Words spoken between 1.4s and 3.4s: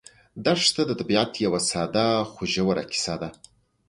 یوه ساده خو ژوره کیسه ده.